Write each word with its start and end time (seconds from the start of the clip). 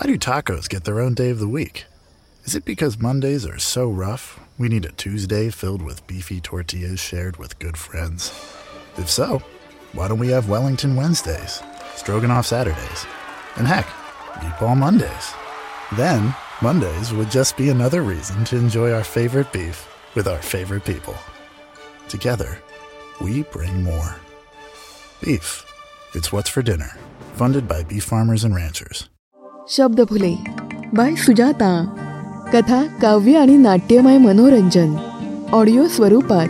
Why 0.00 0.06
do 0.06 0.16
tacos 0.16 0.68
get 0.68 0.84
their 0.84 1.00
own 1.00 1.14
day 1.14 1.30
of 1.30 1.40
the 1.40 1.48
week? 1.48 1.84
Is 2.44 2.54
it 2.54 2.64
because 2.64 3.00
Mondays 3.00 3.44
are 3.44 3.58
so 3.58 3.90
rough, 3.90 4.38
we 4.56 4.68
need 4.68 4.84
a 4.84 4.92
Tuesday 4.92 5.50
filled 5.50 5.82
with 5.82 6.06
beefy 6.06 6.40
tortillas 6.40 7.00
shared 7.00 7.36
with 7.36 7.58
good 7.58 7.76
friends? 7.76 8.28
If 8.96 9.10
so, 9.10 9.42
why 9.94 10.06
don't 10.06 10.20
we 10.20 10.28
have 10.28 10.48
Wellington 10.48 10.94
Wednesdays, 10.94 11.60
Stroganoff 11.96 12.46
Saturdays, 12.46 13.06
and 13.56 13.66
heck, 13.66 13.86
Meatball 14.34 14.76
Mondays? 14.76 15.32
Then, 15.96 16.32
Mondays 16.62 17.12
would 17.12 17.32
just 17.32 17.56
be 17.56 17.68
another 17.68 18.02
reason 18.02 18.44
to 18.44 18.56
enjoy 18.56 18.92
our 18.92 19.02
favorite 19.02 19.52
beef 19.52 19.92
with 20.14 20.28
our 20.28 20.40
favorite 20.40 20.84
people. 20.84 21.16
Together, 22.08 22.62
we 23.20 23.42
bring 23.42 23.82
more. 23.82 24.14
Beef. 25.20 25.66
It's 26.14 26.30
what's 26.30 26.48
for 26.48 26.62
dinner. 26.62 26.96
Funded 27.34 27.66
by 27.66 27.82
Beef 27.82 28.04
Farmers 28.04 28.44
and 28.44 28.54
Ranchers. 28.54 29.08
Shabdphule 29.70 30.34
by 30.92 31.14
Sujata. 31.14 31.84
कथा 32.52 32.82
काव्य 33.02 33.38
आणि 33.38 33.56
नाट्यमय 33.56 34.18
मनोरंजन. 34.18 34.94
Audio 35.52 35.86
स्वरूपात. 35.86 36.48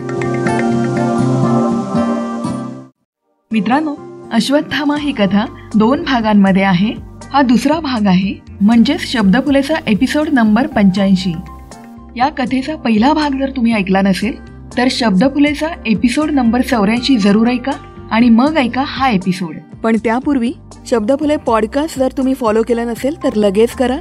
मित्रांनो 3.51 3.95
अश्वत्थामा 4.31 4.97
ही 4.97 5.11
कथा 5.11 5.45
दोन 5.75 6.03
भागांमध्ये 6.03 6.63
आहे. 6.63 6.93
हा 7.33 7.41
दुसरा 7.41 7.79
भाग 7.79 8.07
आहे 8.07 8.35
म्हणजेच 8.61 9.13
शब्दफुलेचा 9.13 9.75
एपिसोड 9.87 10.27
नंबर 10.33 10.67
पंच्याऐंशी. 10.67 11.33
या 12.17 12.29
कथेचा 12.29 12.75
पहिला 12.75 13.13
भाग 13.13 13.37
जर 13.39 13.49
तुम्ही 13.49 13.73
ऐकला 13.73 14.01
नसेल 14.01 14.33
तर 14.77 14.87
शब्दफुलेचा 14.91 15.67
एपिसोड 15.85 16.31
नंबर 16.31 16.61
चौऱ्याऐंशी 16.61 17.17
जरूर 17.17 17.47
ऐका 17.47 17.71
आणि 18.11 18.29
मग 18.29 18.57
ऐका 18.57 18.83
हा 18.87 19.09
एपिसोड. 19.09 19.55
पण 19.83 19.95
त्यापूर्वी 20.03 20.51
शब्दफुले 20.89 21.35
पॉडकास्ट 21.37 21.97
जर 21.99 22.11
तुम्ही 22.17 22.33
फॉलो 22.33 22.61
केलं 22.67 22.87
नसेल 22.87 23.15
तर 23.23 23.33
लगेच 23.35 23.71
करा. 23.71 23.97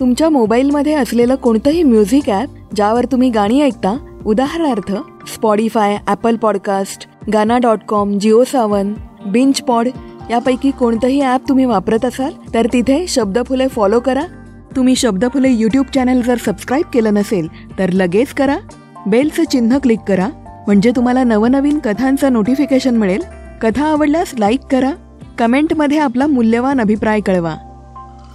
तुमच्या 0.00 0.28
मोबाईलमध्ये 0.28 0.94
असलेलं 0.94 1.34
कोणतंही 1.34 1.82
म्युझिक 1.82 2.28
ॲप 2.30 2.74
ज्यावर 2.76 3.04
तुम्ही 3.04 3.30
गाणी 3.30 3.60
ऐकता 3.62 3.96
उदाहरणार्थ 4.26 4.92
Spotify 5.28 5.96
Apple 6.06 6.36
podcast 6.36 7.06
Gaana 7.32 7.58
dot 7.58 7.78
com 7.88 8.16
Jio 8.18 8.42
Saavn 8.44 8.92
बिंच 9.26 9.62
पॉड 9.62 9.88
यापैकी 10.30 10.70
कोणतंही 10.70 11.20
ॲप 11.22 11.48
तुम्ही 11.48 11.64
वापरत 11.64 12.04
असाल 12.04 12.32
तर 12.54 12.66
तिथे 12.72 13.04
शब्दफुले 13.08 13.68
फॉलो 13.68 14.00
करा. 14.00 14.22
तुम्ही 14.76 14.94
शब्दफुले 14.96 15.50
यूट्यूब 15.50 15.86
चॅनल 15.94 16.20
जर 16.22 16.36
सबस्क्राईब 16.46 16.86
केलं 16.94 17.14
नसेल 17.14 17.48
तर 17.78 17.92
लगेच 17.92 18.34
करा. 18.34 18.56
बेलचं 19.06 19.50
चिन्ह 19.52 19.78
क्लिक 19.78 20.00
करा. 20.08 20.28
म्हणजे 20.66 20.90
तुम्हाला 20.96 21.24
नवनवीन 21.24 21.78
कथांचं 21.78 22.32
नोटिफिकेशन 22.32 22.96
मिळेल. 22.96 23.22
कथा 23.62 23.86
आवडल्यास 23.86 24.34
लाईक 24.38 24.60
करा. 24.70 24.92
कमेंटमध्ये 25.38 25.98
आपला 25.98 26.26
मूल्यवान 26.26 26.80
अभिप्राय 26.80 27.20
कळवा. 27.20 27.54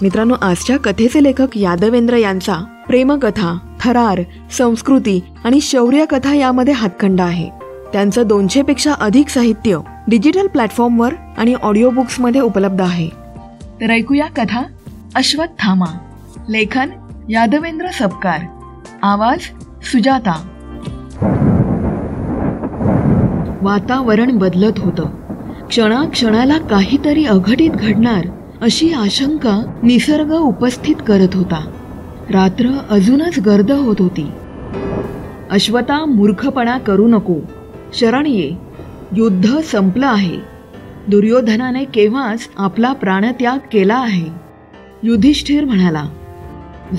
मित्रांनो 0.01 0.33
आजच्या 0.41 0.77
कथेचे 0.77 1.23
लेखक 1.23 1.57
यादवेंद्र 1.57 2.15
यांचा 2.15 2.53
प्रेमकथा 2.87 3.57
थरार 3.79 4.21
संस्कृती 4.57 5.23
आणि 5.43 5.61
शौर्य 5.61 6.05
कथा 6.05 6.33
यामध्ये 6.33 6.73
हातखंडा 6.73 7.23
आहे. 7.23 7.49
त्यांचं 7.93 8.23
दोनशे 8.25 8.61
पेक्षा 8.61 8.93
अधिक 8.93 9.29
साहित्य 9.29 9.77
डिजिटल 10.07 10.47
प्लॅटफॉर्मवर 10.47 11.13
आणि 11.37 11.53
ऑडिओ 11.53 11.89
बुक्समध्ये 11.89 12.41
उपलब्ध 12.41 12.81
आहे. 12.81 13.09
तर 13.81 13.89
ऐकूया 13.89 14.25
कथा 14.25 14.61
अश्वत्थामा. 15.15 15.97
लेखन 16.49 16.89
यादवेंद्र 17.29 17.87
सबकार 17.87 18.39
आवाज 19.03 19.39
सुजाता. 19.83 20.47
वातावरण 23.61 24.37
बदलत 24.37 24.79
होतं. 24.79 25.22
क्षणाक्षणाला 25.67 26.57
काहीतरी 26.57 27.25
अघटित 27.25 27.69
घडणार 27.69 28.27
अशी 28.61 28.93
आशंका 28.93 29.79
निसर्ग 29.83 30.33
उपस्थित 30.33 30.95
करत 31.07 31.27
होता. 31.33 31.71
रात्र 32.29 32.77
अजूनच 32.89 33.39
गर्द 33.39 33.71
होत 33.71 33.95
होती. 33.99 34.31
अश्वता 35.51 36.05
मूर्खपणा 36.05 36.77
करू 36.77 37.07
नको. 37.07 37.35
शरण 37.93 38.25
ये. 38.25 38.51
युद्ध 39.17 39.57
संपलं 39.57 40.07
आहे. 40.07 40.37
दुर्योधनाने 41.07 41.83
केव्हाच 41.83 42.49
आपला 42.57 42.93
प्राणत्याग 42.93 43.57
केला 43.71 43.95
आहे? 43.95 44.25
युधिष्ठिर 45.03 45.65
म्हणाला 45.65 46.03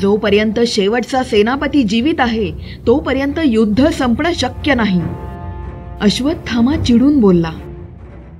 जोपर्यंत 0.03 0.60
शेवटचा 0.66 1.22
सेनापती 1.22 1.83
जीवित 1.83 2.21
आहे 2.21 2.53
तोपर्यंत 2.87 3.41
युद्ध 3.44 3.87
संपणं 3.87 4.31
शक्य 4.34 4.75
नाही. 4.75 5.00
अश्वत्थामा 6.00 6.77
चिडून 6.77 7.21
बोलला 7.21 7.50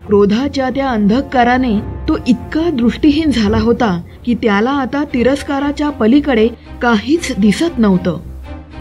क्रोधाच्या 0.07 0.71
त्या 0.71 0.91
अंधकाराने 0.91 1.79
तो 2.09 2.19
इतका 2.27 2.71
दृष्टीहीन 2.71 3.31
झाला 3.31 3.59
होता 3.59 4.01
की 4.25 4.35
त्याला 4.35 4.71
आता 4.71 5.05
तिरस्काराच्या 5.05 5.91
पलीकडे 5.91 6.49
काहीच 6.83 7.35
दिसत 7.39 7.79
नव्हतं. 7.79 8.19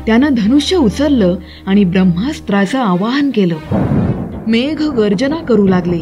त्यानं 0.05 0.27
धनुष्य 0.37 0.77
उचललं 0.77 1.35
आणि 1.67 1.83
ब्रह्मास्त्राचं 1.83 2.79
आवाहन 2.79 3.31
केलं. 3.31 3.55
मेघ 4.47 4.81
गर्जना 4.81 5.35
करू 5.35 5.67
लागले. 5.67 5.99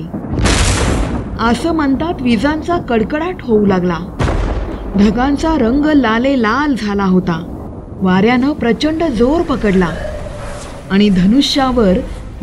असं 1.39 1.71
म्हणतात 1.71 2.21
विजांचा 2.21 2.77
कडकडाट 2.77 3.35
होऊ 3.41 3.65
लागला. 3.65 3.97
ढगांचा 4.97 5.55
रंग 5.57 5.85
लाले 5.85 6.41
लाल 6.41 6.75
झाला 6.75 7.05
होता. 7.05 7.47
वाऱ्यानं 8.01 8.51
प्रचंड 8.51 9.03
जोर 9.03 9.41
पकडला. 9.41 9.89
आणि 10.91 11.09
धनुष्यावर 11.09 11.93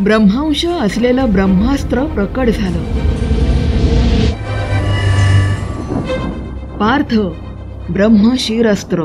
ब्रह्मांश 0.00 0.66
असलेलं 0.66 1.32
ब्रह्मास्त्र 1.32 2.04
प्रकट 2.04 2.48
झालं. 2.48 2.82
पार्थ 6.78 7.18
ब्रह्मशिरस्त्र. 7.92 9.02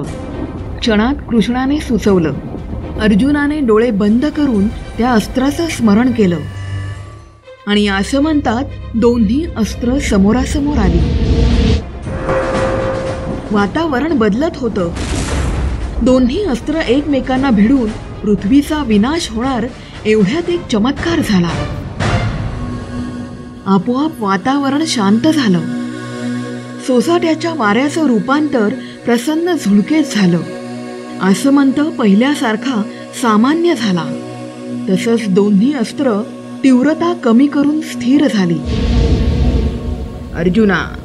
क्षणात 0.80 1.16
कृष्णाने 1.30 1.80
सुचवलं. 1.80 2.34
अर्जुनाने 3.02 3.60
डोळे 3.60 3.92
बंद 3.92 4.26
करून 4.26 4.68
त्या 4.68 5.12
अस्त्राचं 5.12 5.68
स्मरण 5.68 6.12
केलं. 6.12 6.38
आणि 7.68 7.88
असं 7.88 8.22
म्हणतात 8.22 8.64
दोन्ही 8.96 9.46
अस्त्र 9.58 10.00
समोरासमोर 10.00 10.78
आली. 10.78 11.00
वातावरण 13.52 14.18
बदलत 14.18 14.52
होतं. 14.56 14.90
दोन्ही 16.02 16.44
अस्त्र 16.46 16.76
एकमेकांना 16.76 17.50
भिडून 17.50 17.90
पृथ्वीचा 18.24 18.84
विनाश 18.84 19.32
होणार 19.32 19.66
एवढ्यात 20.06 20.50
एक 20.50 20.68
चमत्कार 20.68 21.20
झाला. 21.30 21.50
आपोआप 23.66 24.12
वातावरण 24.20 24.84
शांत 24.88 25.28
झालं. 25.28 25.60
सोसाट्याच्या 26.88 27.54
वाऱ्याचं 27.54 28.08
रूपांतर 28.08 28.70
प्रसन्न 29.06 29.54
झुळकेत 29.54 30.04
झालं. 30.12 30.40
असं 31.22 31.70
पहिल्यासारखा 31.72 32.82
सामान्य 33.22 33.76
झाला. 33.76 34.06
तसंच 34.90 35.30
दोन्ही 35.30 35.74
अस्त्र 35.74 36.24
तीव्रता 36.64 37.14
कमी 37.14 37.48
करून 37.48 37.82
स्थिर 37.82 38.28
झाली. 38.34 38.60
अर्जुना 40.36 40.98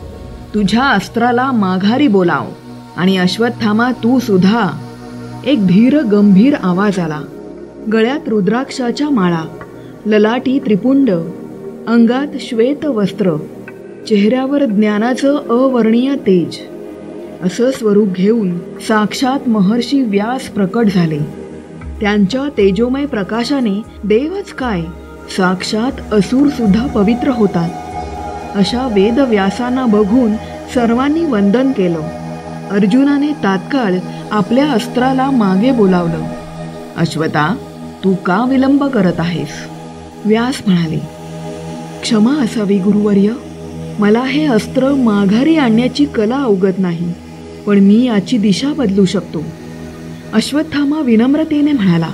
तुझ्या 0.54 0.84
अस्त्राला 0.84 1.52
माघारी 1.52 2.08
बोलाव 2.08 2.44
आणि 2.96 3.16
अश्वत्थामा 3.16 3.92
तू 3.92 4.18
सुद्धा 4.18 4.68
एक 5.44 5.66
धीर 5.66 6.02
गंभीर 6.02 6.54
आवाज 6.54 6.98
आला. 6.98 7.20
गळ्यात 7.92 8.28
रुद्राक्षाच्या 8.28 9.10
माळा 9.10 9.44
ललाटी 10.06 10.58
त्रिपुंड 10.58 11.10
अंगात 11.86 12.36
श्वेत 12.40 12.84
वस्त्र 12.84 13.36
चेहऱ्यावर 14.08 14.64
ज्ञानाचं 14.64 15.36
अवर्णीय 15.36 16.14
तेज. 16.14 16.58
असं 17.42 17.70
स्वरूप 17.70 18.08
घेऊन 18.08 18.58
साक्षात 18.58 19.48
महर्षी 19.48 20.02
व्यास 20.02 20.48
प्रकट 20.48 20.86
झाले. 20.94 21.18
त्यांच्या 22.00 22.48
तेजोमय 22.58 23.06
प्रकाशाने 23.06 23.82
देवच 24.04 24.52
काय 24.52 24.82
साक्षात 25.36 26.14
असुर 26.14 26.48
सुद्धा 26.48 26.86
पवित्र 26.86 27.28
होतात. 27.28 27.70
अशा 28.54 28.88
वेदव्यासांना 28.94 29.86
बघून 29.86 30.32
सर्वांनी 30.74 31.24
वंदन 31.24 31.72
केलं. 31.72 32.00
अर्जुनाने 32.70 33.32
तात्काळ 33.32 33.94
आपल्या 34.30 34.66
अस्त्राला 34.66 35.30
मागे 35.30 35.72
बोलावलं. 35.72 36.24
अश्वता 36.96 37.56
तू 38.04 38.14
का 38.14 38.44
विलंब 38.48 38.84
करत 38.84 39.18
आहेस? 39.18 39.48
व्यास 40.24 40.62
म्हणाले 40.66 40.98
क्षमा 42.02 42.32
असावी 42.34 42.78
गुरुवर्य. 42.78 43.32
मला 43.98 44.20
हे 44.20 44.44
अस्त्र 44.46 44.94
माघारी 44.94 45.56
आणण्याची 45.56 46.04
कला 46.04 46.36
अवगत 46.36 46.78
नाही 46.78 47.12
पण 47.66 47.78
मी 47.78 48.04
याची 48.04 48.38
दिशा 48.38 48.72
बदलू 48.72 49.04
शकतो. 49.04 49.42
अश्वत्थामा 50.32 51.00
विनम्रतेने 51.00 51.72
म्हणाला 51.72 52.10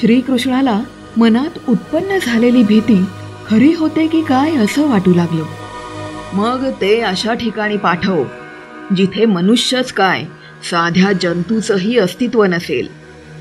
श्रीकृष्णाला 0.00 0.80
मनात 1.16 1.58
उत्पन्न 1.68 2.18
झालेली 2.26 2.62
भीती 2.62 3.04
खरी 3.50 3.72
होते 3.74 4.06
की 4.06 4.22
काय 4.22 4.56
असं 4.56 4.88
वाटू 4.88 5.14
लागलं. 5.14 5.44
मग 6.32 6.70
ते 6.80 7.00
अशा 7.00 7.34
ठिकाणी 7.34 7.76
पाठव 7.76 8.22
जिथे 8.96 9.24
मनुष्यच 9.24 9.92
काय 9.92 10.24
साध्या 10.70 11.12
जंतूचंही 11.12 11.98
अस्तित्व 11.98 12.44
नसेल. 12.44 12.88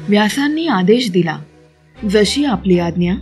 व्यासांनी 0.09 0.67
आदेश 0.67 1.11
दिला. 1.11 1.37
जशी 2.09 2.45
आपली 2.45 2.79
आज्ञा. 2.79 3.13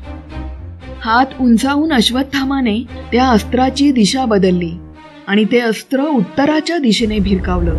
हात 1.02 1.26
उंचावून 1.42 1.94
अश्वत्थामाने 1.94 2.80
त्या 3.12 3.26
अस्त्राची 3.26 3.92
दिशा 3.92 4.26
बदलली 4.26 4.72
आणि 5.28 5.44
ते 5.44 5.60
अस्त्र 5.60 6.02
उत्तराच्या 6.02 6.78
दिशेने 6.78 7.20
भिरकावलं. 7.20 7.72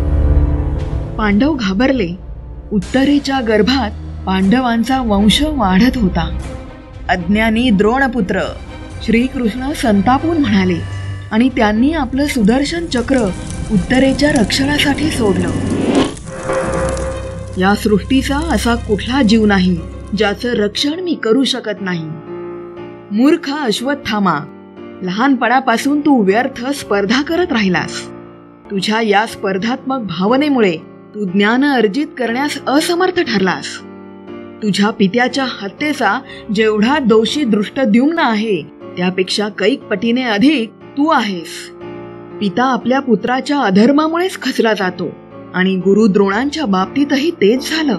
पांडव 1.16 1.54
घाबरले. 1.54 2.08
उत्तरेच्या 2.72 3.40
गर्भात 3.40 3.90
पांडवांचा 4.26 5.00
वंश 5.00 5.42
वाढत 5.42 5.98
होता. 5.98 6.38
अज्ञानी 7.08 7.70
द्रोणपुत्र 7.70 8.40
श्रीकृष्ण 9.06 9.72
संतापून 9.72 10.38
म्हणाले 10.38 10.76
आणि 11.32 11.48
त्यांनी 11.48 11.92
आपलं 11.92 12.26
सुदर्शन 12.26 12.86
चक्र 12.86 13.18
उत्तरेच्या 13.72 14.32
रक्षणासाठी 14.32 15.10
सोडलं. 15.10 15.77
या 17.58 17.74
सृष्टीचा 17.74 18.36
असा 18.36 18.74
कुठला 18.74 19.22
जीव 19.22 19.46
नाही 19.46 19.76
ज्याचं 20.16 20.52
रक्षण 20.52 21.00
मी 21.00 21.14
करू 21.14 21.44
शकत 21.44 21.80
नाही. 21.80 22.04
मूर्ख 23.16 23.50
अश्वत्थामा 23.50 24.38
लहानपणापासून 25.02 26.00
तू 26.00 26.22
व्यर्थ 26.22 26.66
स्पर्धा 26.66 27.22
करत 27.22 27.52
राहिलास. 27.52 28.08
तुझ्या 28.70 29.00
या 29.00 29.26
स्पर्धात्मक 29.26 29.98
भावनेमुळे 29.98 30.76
तू 31.14 31.24
ज्ञान 31.24 31.64
अर्जित 31.64 32.06
करण्यास 32.18 32.58
असमर्थ 32.66 33.20
ठरलास. 33.20 33.78
तुझ्या 34.62 34.90
पित्याच्या 34.90 35.46
हत्येचा 35.48 36.20
जेवढा 36.54 36.98
दोषी 36.98 37.44
दृष्टद्युम्न 37.44 38.18
आहे 38.18 38.62
त्यापेक्षा 38.96 39.48
कैक 39.48 39.82
पटीने 39.82 40.22
अधिक 40.22 40.70
तू 40.70 41.08
आहेस. 41.08 41.70
पिता 42.40 42.64
आपल्या 42.64 43.00
पुत्राच्या 43.00 43.60
अधर्मामुळेच 43.60 44.40
खचला 44.42 44.74
जातो. 44.74 45.27
आणि 45.58 45.76
गुरु 45.76 46.06
द्रोणांच्या 46.06 46.66
बाबतीतही 46.66 47.30
तेच 47.30 47.70
झालं. 47.70 47.94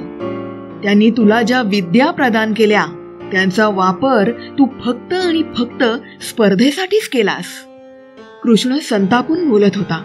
त्यांनी 0.84 1.10
तुला 1.10 1.42
ज्या 1.42 1.62
विद्या 1.62 2.12
प्रदान 2.12 2.54
केल्या 2.58 2.86
त्यांचा 3.32 3.68
वापर 3.68 4.32
तू 4.60 4.68
फक्त 4.86 5.14
आणि 5.14 5.44
फक्त 5.58 5.84
स्पर्धेसाठीच 6.24 7.10
केलास. 7.10 7.46
कृष्ण 8.44 8.78
संतापून 8.78 9.50
बोलत 9.50 9.76
होता. 9.76 10.04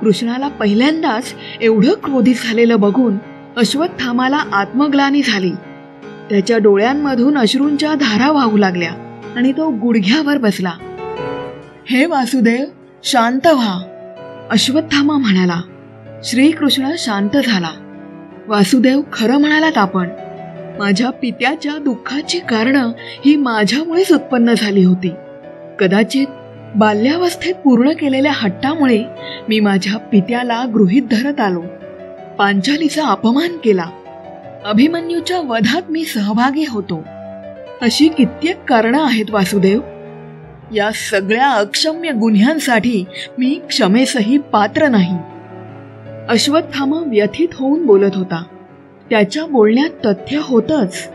कृष्णाला 0.00 0.48
पहिल्यांदाच 0.48 1.34
एवढं 1.60 1.94
क्रोधित 1.94 2.34
झालेलं 2.44 2.80
बघून 2.80 3.14
अश्वत्थामाला 3.56 4.36
आत्मग्लानी 4.36 5.22
झाली. 5.22 5.50
त्याच्या 6.30 6.58
डोळ्यांमधून 6.58 7.38
अश्रूंच्या 7.38 7.94
धारा 7.94 8.32
वाहू 8.32 8.56
लागल्या 8.56 9.22
आणि 9.36 9.52
तो 9.52 9.70
गुडघ्यावर 9.70 10.38
बसला. 10.38 10.72
हे 11.86 12.06
वासुदेव 12.06 12.66
शांत 13.04 13.46
व्हा 13.46 13.80
अश्वत्थामा 14.50 15.16
म्हणाला. 15.16 15.60
श्रीकृष्ण 16.24 16.86
शांत 16.98 17.36
झाला. 17.46 17.68
वासुदेव 18.48 19.00
खरं 19.12 19.36
म्हणालात 19.36 19.78
आपण 19.78 20.08
माझ्या 20.78 21.10
पित्याच्या 21.10 21.78
दुःखाची 21.78 22.38
कारणं 22.38 22.92
ही 22.98 23.36
माझ्यामुळेच 23.36 24.12
उत्पन्न 24.12 24.54
झाली 24.56 24.84
होती. 24.84 25.10
कदाचित 25.78 26.26
बाल्यावस्थेत 26.76 27.54
पूर्ण 27.54 27.92
केलेल्या 27.92 28.32
हट्टामुळे 28.34 29.04
मी 29.48 29.60
माझ्या 29.60 29.98
पित्याला 29.98 30.64
गृहीत 30.74 31.02
धरत 31.10 31.40
आलो. 31.40 31.62
पांचालीचा 32.38 33.06
अपमान 33.06 33.56
केला. 33.64 33.86
अभिमन्यूच्या 34.64 35.40
वधात 35.40 35.82
मी 35.88 36.04
सहभागी 36.04 36.64
होतो. 36.68 37.02
अशी 37.82 38.08
कित्येक 38.08 38.64
कारणं 38.64 39.04
आहेत 39.04 39.30
वासुदेव. 39.30 39.80
या 40.74 40.90
सगळ्या 41.10 41.50
अक्षम्य 41.50 42.10
गुन्ह्यांसाठी 42.10 43.04
मी 43.38 43.60
क्षमेसही 43.68 44.38
पात्र 44.38 44.88
नाही. 44.88 45.18
अश्वत्थामा 46.28 46.96
व्यथित 46.96 47.48
होऊन 47.54 47.86
बोलत 47.86 48.10
होता. 48.14 48.42
त्याच्या 49.10 49.46
बोलण्यात 49.46 50.06
तथ्य 50.06 50.40
होतच. 50.42 51.08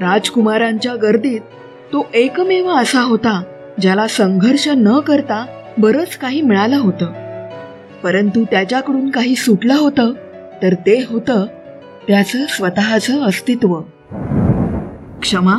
राजकुमारांच्या 0.00 0.94
गर्दीत 0.94 1.40
तो 1.92 2.06
एकमेव 2.14 2.68
असा 2.68 3.00
होता 3.00 3.42
ज्याला 3.80 4.06
संघर्ष 4.06 4.68
न 4.68 5.00
करता 5.00 5.46
बरंच 5.78 6.16
काही 6.16 6.40
मिळालं 6.40 6.76
होतं. 6.76 7.06
परंतु 8.02 8.44
त्याच्याकडून 8.50 9.10
काही 9.10 9.34
सुटलं 9.34 9.74
होतं 9.74 10.12
तर 10.62 10.74
ते 10.74 11.06
होतं 11.10 11.46
त्याचं 12.08 12.38
स्वतःचं 12.48 13.22
अस्तित्व. 13.22 13.80
क्षमा 15.22 15.56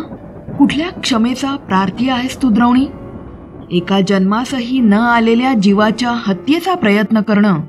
कुठल्या 0.60 0.90
क्षमेचा 0.90 1.56
प्रार्थी 1.56 2.10
आहेस 2.10 2.42
तू 2.42 2.50
द्रोणी? 2.50 2.88
एका 3.72 4.00
जन्मासही 4.07 4.80
न 4.80 4.94
आलेल्या 4.94 5.54
जीवाच्या 5.54 6.12
हत्येचा 6.12 6.74
प्रयत्न 6.74 7.22
करणं 7.22 7.60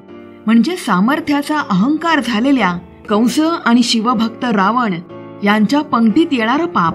म्हणजे 0.50 0.76
सामर्थ्याचा 0.76 1.58
अहंकार 1.58 2.20
झालेल्या 2.26 2.79
कंस 3.08 3.41
आणि 3.64 3.82
शिवभक्त 3.82 4.44
रावण 4.44 4.94
यांच्या 5.43 5.81
पंक्तीत 5.81 6.26
येणारं 6.32 6.67
पाप. 6.67 6.94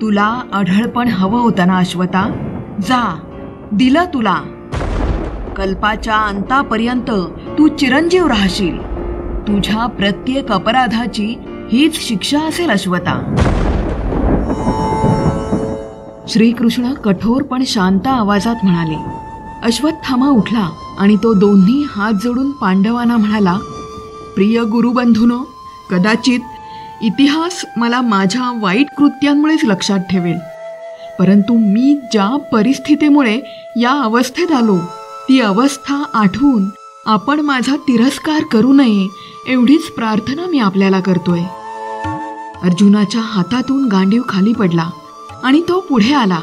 तुला 0.00 0.40
अढळपण 0.52 1.08
हवं 1.08 1.40
होतं 1.40 1.66
ना 1.66 1.76
अश्वता 1.76 2.22
जा 2.82 3.18
दिलं 3.72 4.04
तुला. 4.04 4.34
कल्पाच्या 5.56 6.16
अंतापर्यंत 6.16 7.10
तू 7.58 7.68
चिरंजीव 7.68 8.26
राहशील. 8.26 8.82
तुझ्या 9.42 9.86
प्रत्येक 9.86 10.52
अपराधाची 10.52 11.38
हीच 11.72 12.08
शिक्षा 12.08 12.38
असेल 12.38 12.70
अश्वता 12.70 13.34
श्रीकृष्ण 16.28 16.94
कठोर 16.94 17.42
पण 17.42 17.62
शांत 17.66 18.06
आवाजात 18.06 18.56
म्हणाले 18.62 18.96
अश्वत्थामा 19.62 20.28
उठला. 20.28 20.68
आणि 20.98 21.16
तो 21.16 21.34
दोन्ही 21.34 21.86
हात 21.90 22.12
जोडून 22.12 22.50
पांडवांना 22.50 23.16
म्हणाला 23.16 23.58
प्रिय 24.34 24.62
गुरुबंधूनो 24.62 25.38
कदाचित 25.90 26.40
इतिहास 27.02 27.64
मला 27.76 28.00
माझ्या 28.00 28.58
वाईट 28.60 28.86
कृत्यांमुळेच 28.98 29.64
लक्षात 29.64 29.98
ठेवेल. 29.98 30.38
परंतु 31.18 31.72
मी 31.72 31.98
ज्या 32.12 32.36
परिस्थितीमुळे 32.52 33.40
या 33.76 33.90
अवस्थेत 33.90 34.52
आलो 34.52 34.78
ती 35.28 35.40
अवस्था 35.40 36.04
आठवून 36.14 36.64
आपण 37.06 37.40
माझा 37.40 37.76
तिरस्कार 37.76 38.42
करू 38.42 38.72
नये 38.72 39.08
एवढीच 39.46 39.86
प्रार्थना 39.86 40.46
मी 40.50 40.58
आपल्याला 40.58 41.00
करतोय. 41.00 41.40
अर्जुनाच्या 42.62 43.20
हातातून 43.24 43.88
गांडीव 43.88 44.22
खाली 44.28 44.52
पडला 44.52 44.90
आणि 45.42 45.62
तो 45.68 45.80
पुढे 45.80 46.14
आला. 46.14 46.38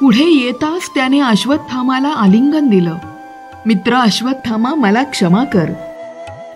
पुढे 0.00 0.24
येताच 0.24 0.90
त्याने 0.94 1.20
अश्वत्थामाला 1.20 2.08
आलिंगन 2.08 2.68
दिलं. 2.68 2.94
मित्र 3.66 3.94
अश्वत्थामा 3.94 4.74
मला 4.74 5.02
क्षमा 5.02 5.44
कर. 5.44 5.70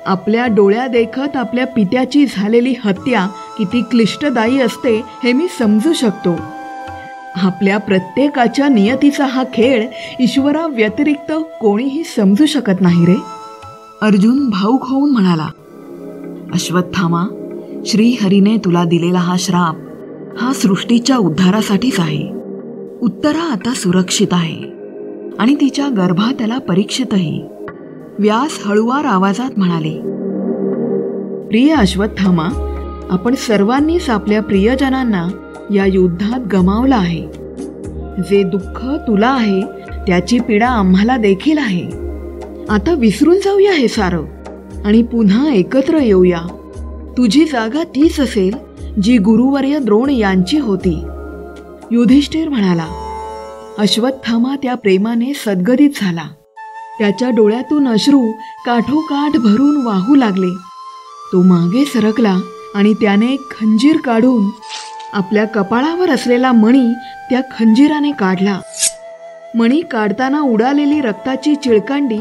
आपल्या 0.06 0.46
डोळ्या 0.46 0.86
देखत 0.86 1.36
आपल्या 1.36 1.66
पित्याची 1.66 2.26
झालेली 2.26 2.74
हत्या 2.84 3.26
किती 3.58 3.82
क्लिष्टदायी 3.82 4.60
असते 4.60 5.02
हे 5.24 5.32
मी 5.32 5.46
समजू 5.58 5.92
शकतो. 5.92 6.36
आपल्या 7.36 7.78
प्रत्येकाच्या 7.78 8.68
नियतीचा 8.68 9.26
हा 9.26 9.44
खेळ 9.54 9.88
ईश्वरा 10.20 10.66
व्यतिरिक्त 10.66 11.32
कोणीही 11.60 12.04
समजू 12.04 12.46
शकत 12.46 12.80
नाही 12.80 13.06
रे. 13.06 13.16
अर्जुन 14.02 14.50
भाऊक 14.50 14.84
होऊन 14.84 15.10
म्हणाला 15.10 15.48
अश्वत्थामा 16.55 17.26
श्रीहरीने 17.86 18.56
तुला 18.56 18.84
दिलेला 18.84 19.19
हा 19.19 19.36
श्राप 19.38 19.76
हा 20.43 20.52
सृष्टीच्या 20.52 21.17
उद्धारासाठीच 21.17 22.00
आहे. 22.00 22.31
उत्तरा 23.00 23.52
आता 23.52 23.72
सुरक्षित 23.74 24.29
आहे. 24.32 24.73
आणि 25.38 25.55
तिच्या 25.55 25.88
गर्भा 25.88 26.32
त्याला 26.38 26.58
परीक्षितही. 26.58 27.44
व्यास 28.19 28.60
हळुवार 28.64 29.05
आवाजात 29.05 29.50
म्हणाले 29.56 30.00
प्रिय 31.48 31.74
अश्वत्थामा 31.74 32.48
आपण 33.10 33.34
सर्वांनीच 33.34 34.10
आपल्या 34.10 34.43
प्रियजनांना 34.43 35.29
या 35.74 35.86
युद्धात 35.86 36.41
गमावलं 36.53 36.96
आहे. 36.96 37.26
जे 38.19 38.43
दुःख 38.43 38.86
तुला 38.86 39.29
आहे 39.29 39.60
त्याची 40.06 40.38
पीडा 40.38 40.69
आम्हाला 40.69 41.17
देखील 41.17 41.58
आहे. 41.58 41.86
आता 42.69 42.94
विसरून 42.98 43.36
जाऊया 43.36 43.72
हे 43.72 43.88
सारं 43.88 44.24
आणि 44.84 45.03
पुन्हा 45.03 45.53
एकत्र 45.53 45.98
येऊया. 45.98 46.41
तुझी 47.17 47.44
जागा 47.44 47.82
तीच 47.82 48.20
असेल 48.20 48.55
जी 49.03 49.19
गुरुवर्य 49.19 49.79
द्रोण 49.79 50.10
यांची 50.10 50.58
होती. 50.58 51.05
युधिष्ठिर 51.91 52.48
म्हणाला 52.48 53.04
अश्वत्थामा 53.78 54.56
त्या 54.62 54.74
प्रेमाने 54.74 55.32
सद्गदित 55.34 55.90
झाला. 55.96 56.22
त्याच्या 56.98 57.31
डोळ्यातून 57.31 57.88
अश्रू 57.88 58.32
काठोकाठ 58.66 59.36
भरून 59.36 59.86
वाहू 59.86 60.14
लागले. 60.14 60.54
तो 61.32 61.43
मागे 61.43 61.84
सरकला 61.84 62.40
आणि 62.74 62.94
त्याने 62.94 63.36
खंजीर 63.36 63.96
काढून 63.96 64.50
आपल्या 65.12 65.44
कपाळावर 65.44 66.10
असलेला 66.10 66.52
मणी 66.52 66.93
त्या 67.31 67.40
खंजीराने 67.40 68.10
काढला. 68.12 68.60
मणी 69.54 69.81
काढताना 69.81 70.40
उडालेली 70.40 71.00
रक्ताची 71.00 71.54
चिळकांडी 71.54 72.19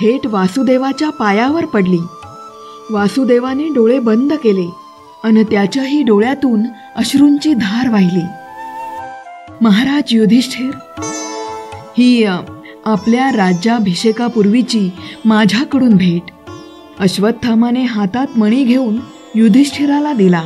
थेट 0.00 0.26
वासुदेवाच्या 0.26 1.10
पायावर 1.10 1.64
पडली. 1.64 2.00
वासुदेवाने 2.90 3.68
डोळे 3.68 3.98
बंद 3.98 4.32
केले 4.32 4.70
अन 5.24 5.42
त्याच्याही 5.42 6.02
डोळ्यातून 6.02 6.62
अश्रूंची 6.96 7.54
धार 7.54 7.88
वाहिली. 7.88 8.43
महाराज 9.64 10.02
युधिष्ठिर 10.10 10.70
ही 11.98 12.24
आपल्या 12.84 13.30
राज्याभिषेकापूर्वीची 13.32 14.90
माझ्याकडून 15.24 15.96
भेट. 15.96 16.30
अश्वत्थामाने 16.98 17.82
हातात 17.82 18.26
मणी 18.36 18.64
घेऊन 18.64 18.96
युधिष्ठिराला 19.34 20.12
दिला. 20.12 20.42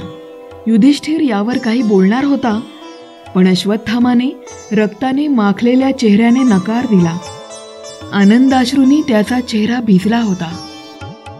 युधिष्ठिर 0.66 1.20
यावर 1.20 1.58
काही 1.58 1.82
बोलणार 1.82 2.25
होता 2.25 2.60
पण 3.34 3.48
अश्वत्थामाने 3.48 4.30
रक्ताने 4.72 5.26
माखलेल्या 5.28 5.98
चेहऱ्याने 5.98 6.40
नकार 6.40 6.84
दिला. 6.84 7.18
आनंदाश्रूंनी 8.12 9.02
त्याचा 9.08 9.40
चेहरा 9.40 9.80
भिजला 9.80 10.20
होता. 10.20 10.54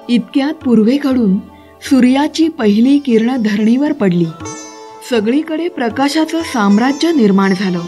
इतक्यात 0.09 0.55
पूर्वेकडून 0.55 1.37
सूर्याची 1.83 2.49
पहिली 2.49 2.99
किरण 2.99 3.43
धरणीवर 3.43 3.93
पडली. 3.93 4.27
सगळीकडे 5.11 5.69
प्रकाशाचं 5.69 6.39
साम्राज्य 6.43 7.13
निर्माण 7.13 7.55
झालं. 7.61 7.81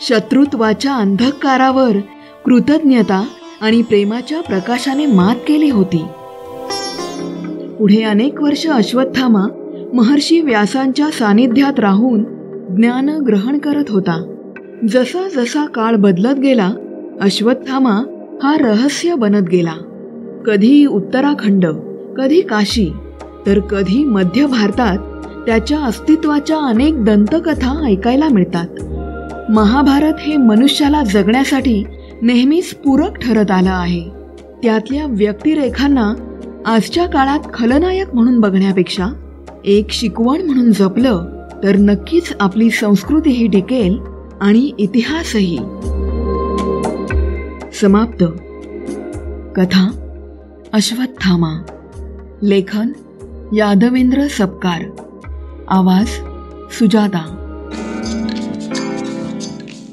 शत्रुत्वाच्या 0.00 0.94
अंधकारावर 0.94 1.98
कृतज्ञता 2.44 3.26
आणि 3.60 3.82
प्रेमाच्या 3.82 4.40
प्रकाशाने 4.40 5.06
मात 5.06 5.34
केली 5.48 5.70
होती. 5.70 6.04
पुढे 7.78 8.02
अनेक 8.02 8.42
वर्ष 8.42 8.66
अश्वत्थामा 8.66 9.46
महर्षी 9.94 10.40
व्यासांच्या 10.40 11.10
सानिध्यात 11.10 11.80
राहून 11.80 12.24
ज्ञान 12.76 13.08
ग्रहण 13.08 13.58
करत 13.58 13.84
होता. 13.88 14.34
जसा 14.88 15.28
जसा 15.28 15.66
काळ 15.66 15.94
बदलत 15.94 16.38
गेला 16.38 16.70
अश्वत्थामा 17.20 18.02
हा 18.42 18.56
रहस्य 18.60 19.14
बनत 19.14 19.48
गेला. 19.48 19.74
कधी 20.46 20.86
उत्तराखंड 20.86 21.66
कधी 22.16 22.40
काशी 22.40 22.90
तर 23.46 23.60
कधी 23.60 24.04
मध्य 24.04 24.46
भारतात 24.46 24.98
त्याच्या 25.48 25.80
अस्तित्वाच्या 25.80 26.60
अनेक 26.60 27.04
दंतकथा 27.04 27.86
ऐकायला 27.86 28.28
मिळतात. 28.28 28.66
महाभारत 29.50 30.12
हे 30.20 30.36
मनुष्याला 30.36 31.02
जगण्यासाठी 31.02 31.84
नेहमीच 32.22 32.74
पूरक 32.74 33.16
ठरत 33.16 33.50
आलं 33.50 33.70
आहे. 33.70 34.08
त्यातल्या 34.62 35.06
व्यक्तिरेखांना 35.08 36.14
आजच्या 36.66 37.06
काळात 37.06 37.40
खलनायक 37.54 38.14
म्हणून 38.14 38.40
बघण्यापेक्षा 38.40 39.06
एक 39.64 39.90
शिकवण 39.90 40.40
म्हणून 40.40 40.72
जपलं 40.72 41.46
तर 41.64 41.76
नक्कीच 41.76 42.32
आपली 42.40 42.70
संस्कृतीही 42.70 43.46
टिकेल 43.46 43.98
आणि 44.40 44.72
इतिहासही. 44.78 45.58
समाप्त. 47.82 48.24
कथा. 49.56 49.90
अश्वत्थामा. 50.72 51.62
लेखन. 52.42 52.88
यादवेंद्र 53.56 54.26
सपकार 54.26 54.82
आवाज 55.70 56.06
सुजाता. 56.72 57.34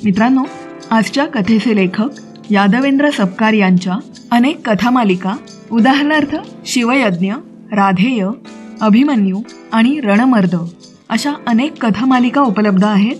मित्रांनो 0.06 0.44
आजच्या 0.92 1.26
कथेचे 1.26 1.76
लेखक 1.76 2.10
यादवेंद्र 2.52 3.10
सपकार 3.10 3.54
यांच्या 3.54 3.98
अनेक 4.32 4.70
कथामालिका 4.70 5.36
उदाहरणार्थ 5.72 6.36
शिवयज्ञ 6.66 7.34
राधेय 7.72 8.28
अभिमन्यू 8.82 9.42
आणि 9.72 10.00
रणमर्द 10.00 10.56
अशा 11.10 11.32
अनेक 11.48 11.86
कथामालिका 11.86 12.42
उपलब्ध 12.42 12.84
आहेत. 12.84 13.16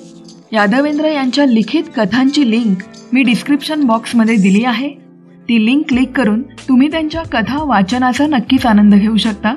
यादवेंद्र 0.52 1.06
यांच्या 1.06 1.46
लिखित 1.46 1.84
कथांची 1.98 2.52
लिंक 2.52 2.78
मी 3.14 3.24
डिस्क्रिप्शन 3.24 3.84
बॉक्समध्ये 3.84 4.36
दिली 4.36 4.64
आहे. 4.64 4.90
ती 5.50 5.66
लिंक 5.66 5.84
क्लिक 5.88 6.12
करून 6.18 6.42
तुम्ही 6.42 6.92
त्यांच्या 6.92 7.22
कथा 7.22 7.64
वाचनाचा 7.64 8.28
नक्कीच 8.28 8.66
आनंद 8.66 8.96
घेऊ 8.96 9.18
शकता. 9.18 9.56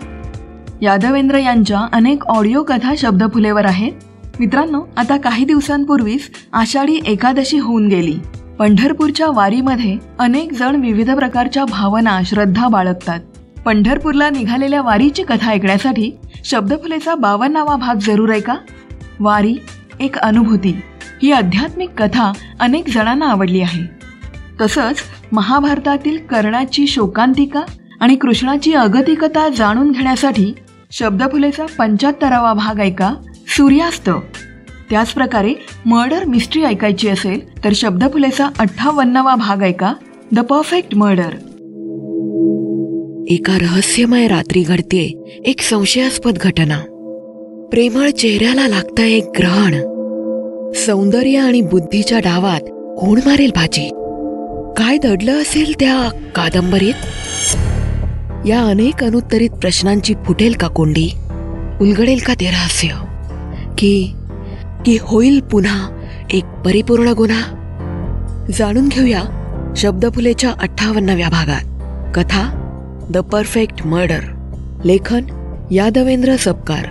यादवेंद्र 0.82 1.38
यांच्या 1.38 1.86
अनेक 1.92 2.24
ऑडिओ 2.26 2.62
कथा 2.62 2.94
शब्दफुलेवर 2.98 3.64
आहेत. 3.64 3.92
मित्रांनो 4.40 4.82
आता 4.96 5.16
काही 5.16 5.44
दिवसांपूर्वीच 5.44 6.20
आषाढी 6.52 7.00
एकादशी 7.06 7.58
होऊन 7.58 7.88
गेली. 7.88 8.18
पंढरपूरच्या 8.58 9.26
वारीमध्ये 9.26 9.98
अनेक 10.18 10.52
जण 10.52 10.76
विविध 10.76 11.10
प्रकारच्या 11.10 11.64
भावना 11.64 12.20
श्रद्धा 12.24 12.68
बाळगतात. 12.68 13.20
पंढरपूरला 13.64 14.30
निघालेल्या 14.30 14.82
वारीची 14.82 15.22
कथा 15.22 15.50
ऐकण्यासाठी 15.50 16.10
शब्दफुलेचा 16.44 17.14
बावन्नावा 17.14 17.76
भाग 17.76 17.94
जरूर 17.98 18.30
ऐका. 18.30 18.54
वारी 19.20 19.56
एक 20.00 20.18
अनुभूती. 20.18 20.80
ही 21.22 21.32
आध्यात्मिक 21.32 22.02
कथा 22.02 22.32
अनेक 22.60 22.88
जणांना 22.88 23.26
आवडली 23.26 23.60
आहे. 23.60 23.82
तसंच 24.60 24.96
महाभारतातील 25.32 26.18
कर्णाची 26.18 26.86
शोकांतिका 26.86 27.62
आणि 28.00 28.16
कृष्णाची 28.16 28.72
अगतिकता 28.72 29.48
जाणून 29.48 29.90
घेण्यासाठी 29.90 30.52
शब्दफुलेचा 30.90 31.66
पंच्याहत्तरावा 31.78 32.52
भाग 32.52 32.80
ऐका. 32.80 33.14
सूर्यास्त. 33.48 34.10
त्याचप्रकारे 34.90 35.54
मर्डर 35.86 36.24
मिस्ट्री 36.24 36.62
ऐकायची 36.62 37.08
असेल 37.08 37.64
तर 37.64 37.70
शब्दफुलेचा 37.74 38.48
अठ्ठावन्नावा 38.58 39.34
भाग 39.34 39.62
ऐका. 39.62 39.92
The 40.34 40.38
perfect 40.38 40.94
murder. 40.94 41.28
एका 43.28 43.58
रहस्यमय 43.60 44.28
रात्री 44.28 44.62
घडते 44.62 45.34
एक 45.44 45.60
संशयास्पद 45.60 46.34
घटना. 46.40 46.78
प्रेमळ 47.70 48.10
चेहऱ्याला 48.10 48.68
लागतं 48.68 49.02
एक 49.02 49.30
ग्रहण. 49.38 49.74
सौंदर्य 50.72 51.38
आणि 51.38 51.60
बुद्धीच्या 51.60 52.18
डावात 52.18 52.60
कोण 53.00 53.20
मारेल 53.26 53.50
भाजी 53.54 53.88
काय 54.76 54.98
दडलं 54.98 55.42
असेल 55.42 55.72
त्या 55.80 56.10
कादंबरीत? 56.34 56.94
या 58.46 58.60
अनेक 58.60 59.04
अनुत्तरित 59.04 59.50
प्रश्नांची 59.50 60.14
फुटेल 60.24 60.52
का 60.52 60.68
कोंडी? 60.68 61.10
उलगडेल 61.80 62.18
का 62.26 62.34
ते 62.34 62.50
रहस्य? 62.50 62.88
की 63.78 64.14
की 64.86 64.98
होईल 65.00 65.40
पुन्हा 65.40 65.88
एक 66.32 66.44
परिपूर्ण 66.44 67.12
गुन्हा? 67.12 67.40
जाणून 68.54 68.88
घेऊया 68.88 69.22
शब्दफुलेच्या 69.76 70.52
अठ्ठावन्नाव्या 70.60 71.28
भागात. 71.28 71.64
कथा 72.14 72.50
द 73.10 73.18
परफेक्ट 73.18 73.86
मर्डर 73.86 74.20
लेखन 74.84 75.22
यादवेंद्र 75.70 76.36
सपकार. 76.36 76.86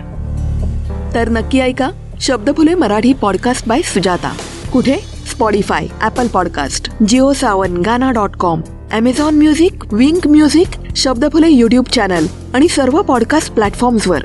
तर 1.14 1.28
नक्की 1.28 1.58
ऐका 1.58 1.90
शब्दफुले 2.20 2.74
मराठी 2.74 3.12
पॉडकास्ट 3.12 3.68
बाय 3.68 3.82
सुजाता. 3.82 4.36
कुठे? 4.72 4.98
Spotify 5.30 5.86
Apple 6.00 6.26
podcast 6.26 6.90
Jio 7.08 7.32
Saavn 7.32 7.76
Gaana 7.76 8.10
dot 8.10 8.30
com 8.30 8.60
Amazon 8.92 9.34
music 9.34 9.94
Wynk 9.94 10.26
music 10.26 10.68
Shabdphule 10.98 11.48
YouTube 11.48 11.84
channel 11.84 12.26
आणि 12.54 12.68
सर्व 12.68 13.00
पॉडकास्ट 13.02 13.52
प्लॅटफॉर्म्सवर 13.52 14.24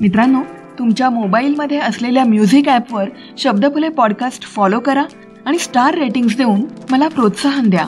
मित्रांनो 0.00 0.40
तुमच्या 0.78 1.10
मोबाईलमध्ये 1.10 1.78
असलेल्या 1.78 2.24
म्युझिक 2.24 2.68
ॲपवर 2.68 3.08
शब्दफुले 3.38 3.88
पॉडकास्ट 3.88 4.42
फॉलो 4.54 4.78
करा 4.80 5.04
आणि 5.46 5.58
स्टार 5.58 5.94
रेटिंग्स 5.94 6.36
देऊन 6.36 6.64
मला 6.90 7.08
प्रोत्साहन 7.08 7.68
द्या. 7.70 7.86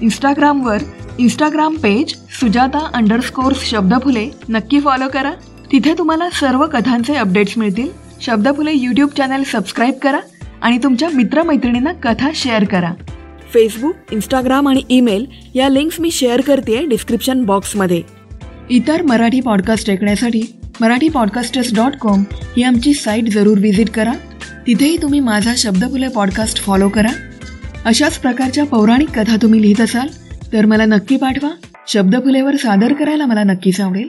इंस्टाग्रामवर 0.00 0.78
Instagram 1.18 1.76
page 1.76 2.14
Sujata 2.40 2.86
underscores 2.94 3.64
Shabdphule 3.70 4.28
नक्की 4.48 4.80
फॉलो 4.80 5.08
करा. 5.12 5.32
तिथे 5.72 5.94
तुम्हाला 5.98 6.28
सर्व 6.30 6.66
कथांचे 6.66 7.14
अपडेट्स 7.14 7.58
मिळतील. 7.58 7.88
शब्दफुले 8.20 8.72
यूट्यूब 8.74 9.10
चॅनल 9.16 9.42
सबस्क्राईब 9.42 9.94
करा 10.02 10.20
आणि 10.62 10.78
तुमच्या 10.82 11.08
मित्रमैत्रिणींना 11.14 11.92
कथा 12.02 12.30
शेअर 12.34 12.64
करा. 12.64 12.92
फेसबुक 13.54 13.94
इंस्टाग्राम 14.12 14.68
आणि 14.68 14.82
ईमेल 14.90 15.26
या 15.54 15.68
लिंक्स 15.68 16.00
मी 16.00 16.10
शेअर 16.10 16.40
करते 16.40 16.86
डिस्क्रिप्शन 16.86 17.44
बॉक्समध्ये 17.44 18.02
इतर 18.70 19.02
मराठी 19.02 19.40
पॉडकास्ट 19.40 19.90
ऐकण्यासाठी 19.90 20.42
मराठी 20.80 21.08
पॉडकास्टर्स 21.08 21.74
डॉट 21.74 21.92
कॉम 22.00 22.24
ही 22.32 22.62
आमची 22.62 22.94
साईट 22.94 23.24
जरूर 23.24 23.58
व्हिजिट 23.58 23.90
करा. 23.90 24.12
तिथेही 24.66 24.96
तुम्ही 25.02 25.20
माझा 25.20 25.52
शब्दफुले 25.56 26.08
पॉडकास्ट 26.08 26.58
फॉलो 26.58 26.88
करा. 26.88 27.08
अशाच 27.84 28.18
प्रकारच्या 28.18 28.64
पौराणिक 28.64 29.08
कथा 29.08 29.36
तुम्ही 29.42 29.62
लिहित 29.62 29.80
असाल 29.80 30.08
तर 30.52 30.66
मला 30.66 30.84
नक्की 30.84 31.16
पाठवा. 31.16 31.50
शब्दफुलेवर 31.88 32.56
सादर 32.56 32.92
करायला 32.92 33.26
मला 33.26 33.42
नक्कीच 33.42 33.80
आवडेल. 33.80 34.08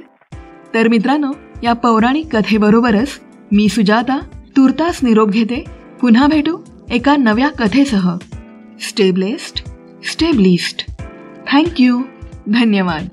तर 0.73 0.87
मित्रांनो 0.87 1.31
या 1.63 1.73
पौराणिक 1.73 2.35
कथेबरोबरच 2.35 3.07
मी 3.51 3.69
सुजाता 3.69 4.19
तुर्तास 4.57 4.99
निरोप 5.03 5.29
घेते. 5.29 5.63
पुन्हा 6.01 6.27
भेटू 6.27 6.57
एका 6.91 7.15
नव्या 7.15 7.49
कथेसह. 7.49 8.09
स्टेबलेस्ट 8.80 9.62
स्टेबलिस्ट 10.10 10.82
थँक्यू 11.54 12.02
धन्यवाद 12.48 13.10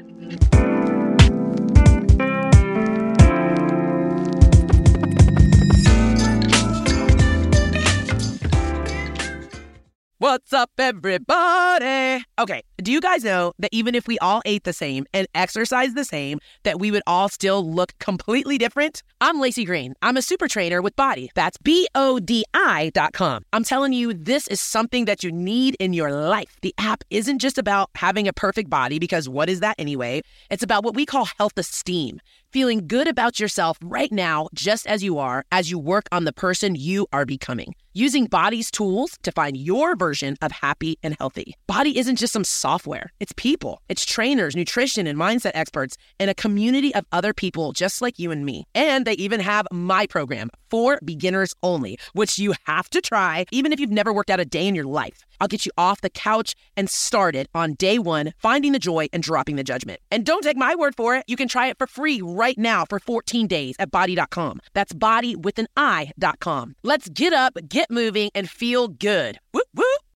What's 10.26 10.52
up, 10.52 10.72
everybody? 10.76 12.24
Okay, 12.36 12.62
do 12.78 12.90
you 12.90 13.00
guys 13.00 13.22
know 13.22 13.52
that 13.60 13.68
even 13.70 13.94
if 13.94 14.08
we 14.08 14.18
all 14.18 14.42
ate 14.44 14.64
the 14.64 14.72
same 14.72 15.06
and 15.14 15.28
exercised 15.36 15.94
the 15.94 16.04
same, 16.04 16.40
that 16.64 16.80
we 16.80 16.90
would 16.90 17.04
all 17.06 17.28
still 17.28 17.64
look 17.64 17.96
completely 18.00 18.58
different? 18.58 19.04
I'm 19.20 19.40
Lacey 19.40 19.64
Green. 19.64 19.94
I'm 20.02 20.16
a 20.16 20.22
super 20.22 20.48
trainer 20.48 20.82
with 20.82 20.96
Body. 20.96 21.30
That's 21.36 21.58
B 21.58 21.86
O 21.94 22.18
D 22.18 22.44
I 22.54 22.90
dot 22.92 23.12
com. 23.12 23.44
I'm 23.52 23.62
telling 23.62 23.92
you, 23.92 24.12
this 24.12 24.48
is 24.48 24.60
something 24.60 25.04
that 25.04 25.22
you 25.22 25.30
need 25.30 25.76
in 25.78 25.92
your 25.92 26.10
life. 26.10 26.56
The 26.60 26.74
app 26.76 27.04
isn't 27.08 27.38
just 27.38 27.56
about 27.56 27.90
having 27.94 28.26
a 28.26 28.32
perfect 28.32 28.68
body, 28.68 28.98
because 28.98 29.28
what 29.28 29.48
is 29.48 29.60
that 29.60 29.76
anyway? 29.78 30.22
It's 30.50 30.64
about 30.64 30.82
what 30.82 30.96
we 30.96 31.06
call 31.06 31.28
health 31.38 31.56
esteem 31.56 32.18
feeling 32.52 32.86
good 32.86 33.08
about 33.08 33.38
yourself 33.40 33.78
right 33.82 34.12
now, 34.12 34.48
just 34.54 34.86
as 34.86 35.02
you 35.02 35.18
are, 35.18 35.44
as 35.52 35.70
you 35.70 35.78
work 35.78 36.04
on 36.12 36.24
the 36.24 36.32
person 36.32 36.74
you 36.74 37.06
are 37.12 37.24
becoming. 37.24 37.74
Using 37.92 38.26
Body's 38.26 38.70
tools 38.70 39.16
to 39.22 39.32
find 39.32 39.56
your 39.56 39.96
version 39.96 40.36
of 40.42 40.52
happy 40.52 40.98
and 41.02 41.16
healthy. 41.18 41.54
Body 41.66 41.98
isn't 41.98 42.16
just 42.16 42.32
some 42.34 42.44
software, 42.44 43.10
it's 43.20 43.32
people, 43.36 43.80
it's 43.88 44.04
trainers, 44.04 44.54
nutrition, 44.54 45.06
and 45.06 45.18
mindset 45.18 45.52
experts, 45.54 45.96
and 46.20 46.28
a 46.28 46.34
community 46.34 46.94
of 46.94 47.06
other 47.12 47.32
people 47.32 47.72
just 47.72 48.02
like 48.02 48.18
you 48.18 48.30
and 48.30 48.44
me. 48.44 48.66
And 48.74 49.06
they 49.06 49.14
even 49.14 49.40
have 49.40 49.66
my 49.72 50.06
program 50.06 50.50
for 50.70 50.98
beginners 51.04 51.54
only, 51.62 51.98
which 52.12 52.38
you 52.38 52.52
have 52.64 52.90
to 52.90 53.00
try 53.00 53.46
even 53.50 53.72
if 53.72 53.80
you've 53.80 53.90
never 53.90 54.12
worked 54.12 54.30
out 54.30 54.40
a 54.40 54.44
day 54.44 54.66
in 54.66 54.74
your 54.74 54.84
life. 54.84 55.24
I'll 55.40 55.48
get 55.48 55.66
you 55.66 55.72
off 55.76 56.00
the 56.00 56.10
couch 56.10 56.54
and 56.76 56.88
started 56.88 57.48
on 57.54 57.74
day 57.74 57.98
one, 57.98 58.32
finding 58.38 58.72
the 58.72 58.78
joy 58.78 59.08
and 59.12 59.22
dropping 59.22 59.56
the 59.56 59.64
judgment. 59.64 60.00
And 60.10 60.24
don't 60.24 60.42
take 60.42 60.56
my 60.56 60.74
word 60.74 60.94
for 60.96 61.16
it. 61.16 61.24
You 61.26 61.36
can 61.36 61.48
try 61.48 61.68
it 61.68 61.78
for 61.78 61.86
free 61.86 62.20
right 62.22 62.58
now 62.58 62.84
for 62.88 62.98
14 62.98 63.46
days 63.46 63.74
at 63.78 63.90
body.com. 63.90 64.60
That's 64.74 64.92
body 64.92 65.36
with 65.36 65.58
an 65.58 65.68
I.com. 65.76 66.76
Let's 66.82 67.08
get 67.08 67.32
up, 67.32 67.56
get 67.68 67.90
moving, 67.90 68.30
and 68.34 68.48
feel 68.48 68.88
good. 68.88 69.38
Woo 69.52 69.62
woo! 69.74 70.05